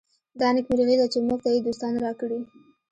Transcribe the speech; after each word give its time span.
دا 0.39 0.47
نېکمرغي 0.55 0.95
ده 0.99 1.05
چې 1.13 1.19
موږ 1.27 1.39
ته 1.43 1.49
یې 1.53 1.59
دوستان 1.67 1.93
راکړي. 2.05 2.39